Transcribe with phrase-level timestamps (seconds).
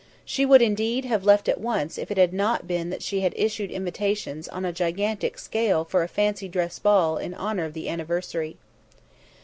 [0.25, 3.33] She would, indeed, have left at once if it had not been that she had
[3.35, 7.87] issued invitations on a gigantic scale for a fancy dress ball in honour of the
[7.87, 8.57] anniversary.